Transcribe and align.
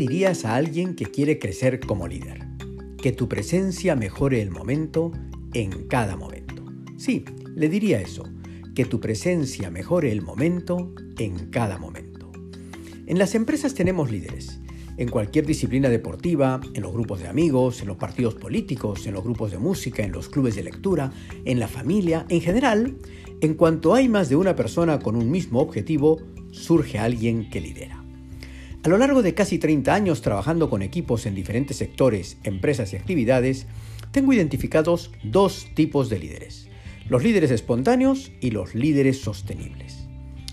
dirías 0.00 0.46
a 0.46 0.54
alguien 0.54 0.94
que 0.94 1.04
quiere 1.04 1.38
crecer 1.38 1.78
como 1.78 2.08
líder? 2.08 2.46
Que 2.96 3.12
tu 3.12 3.28
presencia 3.28 3.94
mejore 3.96 4.40
el 4.40 4.50
momento 4.50 5.12
en 5.52 5.88
cada 5.88 6.16
momento. 6.16 6.64
Sí, 6.96 7.26
le 7.54 7.68
diría 7.68 8.00
eso, 8.00 8.24
que 8.74 8.86
tu 8.86 8.98
presencia 8.98 9.70
mejore 9.70 10.10
el 10.10 10.22
momento 10.22 10.94
en 11.18 11.50
cada 11.50 11.76
momento. 11.76 12.32
En 13.06 13.18
las 13.18 13.34
empresas 13.34 13.74
tenemos 13.74 14.10
líderes 14.10 14.58
en 14.96 15.08
cualquier 15.10 15.44
disciplina 15.44 15.90
deportiva, 15.90 16.62
en 16.72 16.82
los 16.82 16.94
grupos 16.94 17.20
de 17.20 17.28
amigos, 17.28 17.82
en 17.82 17.88
los 17.88 17.98
partidos 17.98 18.36
políticos, 18.36 19.06
en 19.06 19.12
los 19.12 19.22
grupos 19.22 19.50
de 19.50 19.58
música, 19.58 20.02
en 20.02 20.12
los 20.12 20.30
clubes 20.30 20.56
de 20.56 20.62
lectura, 20.62 21.12
en 21.44 21.60
la 21.60 21.68
familia, 21.68 22.24
en 22.30 22.40
general, 22.40 22.96
en 23.42 23.52
cuanto 23.52 23.94
hay 23.94 24.08
más 24.08 24.30
de 24.30 24.36
una 24.36 24.56
persona 24.56 24.98
con 24.98 25.14
un 25.14 25.30
mismo 25.30 25.60
objetivo, 25.60 26.22
surge 26.52 26.98
alguien 26.98 27.50
que 27.50 27.60
lidera. 27.60 27.99
A 28.82 28.88
lo 28.88 28.96
largo 28.96 29.20
de 29.20 29.34
casi 29.34 29.58
30 29.58 29.92
años 29.92 30.22
trabajando 30.22 30.70
con 30.70 30.80
equipos 30.80 31.26
en 31.26 31.34
diferentes 31.34 31.76
sectores, 31.76 32.38
empresas 32.44 32.94
y 32.94 32.96
actividades, 32.96 33.66
tengo 34.10 34.32
identificados 34.32 35.12
dos 35.22 35.66
tipos 35.74 36.08
de 36.08 36.18
líderes, 36.18 36.66
los 37.06 37.22
líderes 37.22 37.50
espontáneos 37.50 38.32
y 38.40 38.52
los 38.52 38.74
líderes 38.74 39.20
sostenibles. 39.20 40.08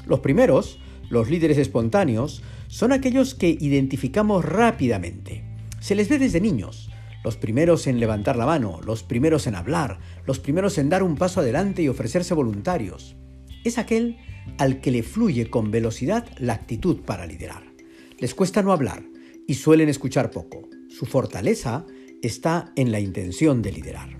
Los 0.05 0.19
primeros, 0.19 0.77
los 1.09 1.29
líderes 1.29 1.57
espontáneos, 1.57 2.43
son 2.67 2.91
aquellos 2.91 3.33
que 3.33 3.47
identificamos 3.47 4.43
rápidamente. 4.43 5.45
Se 5.79 5.95
les 5.95 6.09
ve 6.09 6.19
desde 6.19 6.41
niños, 6.41 6.89
los 7.23 7.37
primeros 7.37 7.87
en 7.87 8.01
levantar 8.01 8.35
la 8.35 8.45
mano, 8.45 8.81
los 8.85 9.03
primeros 9.03 9.47
en 9.47 9.55
hablar, 9.55 9.99
los 10.25 10.39
primeros 10.39 10.77
en 10.77 10.89
dar 10.89 11.01
un 11.01 11.15
paso 11.15 11.39
adelante 11.39 11.81
y 11.81 11.87
ofrecerse 11.87 12.33
voluntarios. 12.33 13.15
Es 13.63 13.77
aquel 13.77 14.17
al 14.57 14.81
que 14.81 14.91
le 14.91 15.01
fluye 15.01 15.49
con 15.49 15.71
velocidad 15.71 16.27
la 16.39 16.53
actitud 16.53 16.97
para 17.05 17.25
liderar. 17.25 17.76
Les 18.19 18.33
cuesta 18.33 18.63
no 18.63 18.71
hablar 18.71 19.03
y 19.45 19.53
suelen 19.53 19.89
escuchar 19.89 20.31
poco. 20.31 20.67
Su 20.89 21.05
fortaleza 21.05 21.85
está 22.23 22.71
en 22.75 22.91
la 22.91 22.99
intención 22.99 23.61
de 23.61 23.71
liderar. 23.71 24.17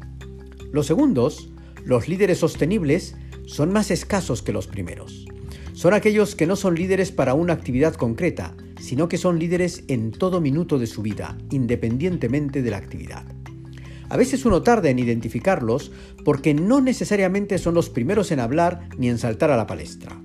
Los 0.72 0.86
segundos, 0.86 1.52
los 1.84 2.08
líderes 2.08 2.38
sostenibles, 2.38 3.16
son 3.48 3.74
más 3.74 3.90
escasos 3.90 4.44
que 4.44 4.54
los 4.54 4.68
primeros. 4.68 5.26
Son 5.74 5.96
aquellos 5.96 6.36
que 6.36 6.46
no 6.46 6.56
son 6.56 6.76
líderes 6.76 7.12
para 7.12 7.34
una 7.34 7.54
actividad 7.54 7.96
concreta, 7.96 8.56
sino 8.80 9.10
que 9.10 9.18
son 9.18 9.40
líderes 9.40 9.84
en 9.88 10.12
todo 10.12 10.42
minuto 10.42 10.78
de 10.78 10.86
su 10.86 11.02
vida, 11.02 11.36
independientemente 11.50 12.62
de 12.62 12.70
la 12.70 12.78
actividad. 12.78 13.26
A 14.10 14.18
veces 14.18 14.46
uno 14.46 14.62
tarda 14.62 14.90
en 14.90 15.00
identificarlos 15.00 15.92
porque 16.24 16.54
no 16.54 16.82
necesariamente 16.82 17.58
son 17.58 17.74
los 17.74 17.90
primeros 17.90 18.32
en 18.32 18.42
hablar 18.42 18.90
ni 18.98 19.10
en 19.10 19.18
saltar 19.18 19.50
a 19.50 19.58
la 19.58 19.66
palestra. 19.66 20.22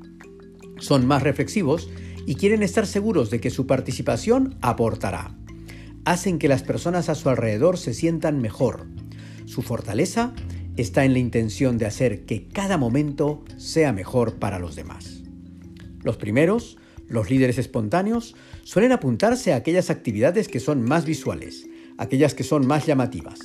Son 0.79 1.07
más 1.07 1.23
reflexivos 1.23 1.89
y 2.27 2.37
quieren 2.37 2.63
estar 2.63 2.87
seguros 2.87 3.31
de 3.31 3.41
que 3.41 3.51
su 3.51 3.67
participación 3.67 4.57
aportará. 4.61 5.37
Hacen 6.05 6.39
que 6.39 6.49
las 6.49 6.63
personas 6.63 7.09
a 7.09 7.15
su 7.15 7.29
alrededor 7.29 7.79
se 7.79 7.95
sientan 7.95 8.41
mejor. 8.41 8.87
Su 9.45 9.63
fortaleza 9.63 10.33
está 10.77 11.05
en 11.05 11.13
la 11.13 11.19
intención 11.19 11.79
de 11.79 11.87
hacer 11.87 12.25
que 12.25 12.49
cada 12.49 12.79
momento 12.79 13.45
sea 13.57 13.93
mejor 13.93 14.37
para 14.37 14.59
los 14.59 14.75
demás. 14.75 15.23
Los 16.03 16.17
primeros, 16.17 16.79
los 17.09 17.31
líderes 17.31 17.59
espontáneos, 17.59 18.35
suelen 18.65 18.93
apuntarse 18.93 19.53
a 19.53 19.57
aquellas 19.57 19.91
actividades 19.91 20.49
que 20.49 20.61
son 20.61 20.83
más 20.83 21.05
visuales, 21.05 21.67
aquellas 21.99 22.35
que 22.35 22.45
son 22.45 22.67
más 22.67 22.87
llamativas. 22.87 23.39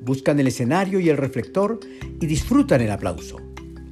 Buscan 0.00 0.40
el 0.40 0.46
escenario 0.46 0.98
y 1.00 1.10
el 1.10 1.18
reflector 1.18 1.78
y 2.20 2.26
disfrutan 2.26 2.80
el 2.80 2.90
aplauso. 2.90 3.36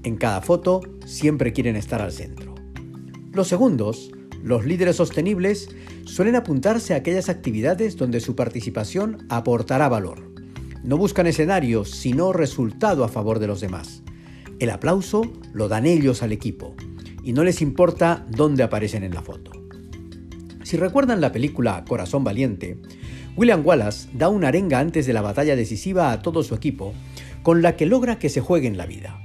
En 0.02 0.16
cada 0.16 0.40
foto 0.40 0.80
siempre 1.04 1.52
quieren 1.52 1.76
estar 1.76 2.00
al 2.00 2.12
centro. 2.12 2.54
Los 3.32 3.48
segundos, 3.48 4.10
los 4.42 4.64
líderes 4.64 4.96
sostenibles, 4.96 5.68
suelen 6.04 6.36
apuntarse 6.36 6.94
a 6.94 6.98
aquellas 6.98 7.28
actividades 7.28 7.96
donde 7.96 8.20
su 8.20 8.36
participación 8.36 9.26
aportará 9.28 9.88
valor. 9.88 10.32
No 10.82 10.96
buscan 10.96 11.26
escenarios, 11.26 11.90
sino 11.90 12.32
resultado 12.32 13.04
a 13.04 13.08
favor 13.08 13.38
de 13.38 13.46
los 13.46 13.60
demás. 13.60 14.02
El 14.58 14.70
aplauso 14.70 15.22
lo 15.52 15.68
dan 15.68 15.86
ellos 15.86 16.22
al 16.22 16.32
equipo 16.32 16.74
y 17.22 17.32
no 17.32 17.44
les 17.44 17.60
importa 17.60 18.26
dónde 18.30 18.62
aparecen 18.62 19.04
en 19.04 19.14
la 19.14 19.22
foto. 19.22 19.52
Si 20.62 20.76
recuerdan 20.76 21.20
la 21.20 21.32
película 21.32 21.84
Corazón 21.86 22.24
Valiente, 22.24 22.78
William 23.36 23.64
Wallace 23.64 24.08
da 24.12 24.28
una 24.28 24.48
arenga 24.48 24.80
antes 24.80 25.06
de 25.06 25.12
la 25.12 25.22
batalla 25.22 25.56
decisiva 25.56 26.12
a 26.12 26.22
todo 26.22 26.42
su 26.42 26.54
equipo, 26.54 26.92
con 27.42 27.62
la 27.62 27.76
que 27.76 27.86
logra 27.86 28.18
que 28.18 28.28
se 28.28 28.40
jueguen 28.40 28.76
la 28.76 28.86
vida. 28.86 29.22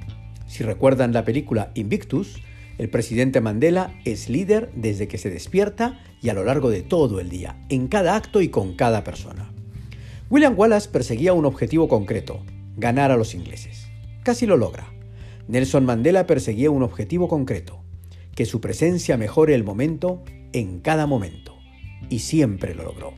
Si 0.47 0.63
recuerdan 0.63 1.13
la 1.13 1.25
película 1.25 1.72
Invictus, 1.73 2.40
el 2.78 2.89
presidente 2.89 3.41
Mandela 3.41 4.00
es 4.03 4.29
líder 4.29 4.72
desde 4.75 5.07
que 5.07 5.17
se 5.17 5.29
despierta 5.29 6.03
y 6.22 6.29
a 6.29 6.34
lo 6.34 6.44
largo 6.44 6.69
de 6.69 6.81
todo 6.81 7.19
el 7.19 7.29
día, 7.29 7.61
en 7.69 7.88
cada 7.88 8.16
acto 8.16 8.41
y 8.41 8.50
con 8.50 8.75
cada 8.75 9.03
persona. 9.03 9.51
William 10.29 10.57
Wallace 10.57 10.89
perseguía 10.89 11.34
un 11.34 11.45
objetivo 11.45 11.88
concreto, 11.88 12.44
ganar 12.75 13.11
a 13.11 13.17
los 13.17 13.35
ingleses. 13.35 13.88
Casi 14.23 14.45
lo 14.45 14.57
logra. 14.57 14.91
Nelson 15.47 15.85
Mandela 15.85 16.25
perseguía 16.25 16.72
un 16.72 16.81
objetivo 16.81 17.28
concreto, 17.28 17.84
que 18.35 18.45
su 18.45 18.61
presencia 18.61 19.17
mejore 19.17 19.53
el 19.53 19.63
momento 19.63 20.23
en 20.53 20.79
cada 20.79 21.05
momento. 21.05 21.55
Y 22.09 22.19
siempre 22.19 22.73
lo 22.73 22.84
logró. 22.84 23.13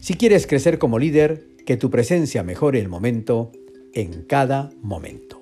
Si 0.00 0.14
quieres 0.14 0.46
crecer 0.46 0.78
como 0.78 0.98
líder, 0.98 1.46
que 1.66 1.76
tu 1.76 1.90
presencia 1.90 2.42
mejore 2.42 2.80
el 2.80 2.88
momento 2.88 3.52
en 3.92 4.22
cada 4.22 4.70
momento. 4.80 5.37